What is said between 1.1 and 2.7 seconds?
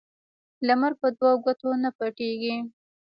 دوو ګوتو نه پټېږي